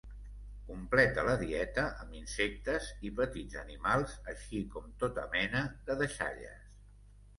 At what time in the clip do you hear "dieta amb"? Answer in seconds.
1.41-2.15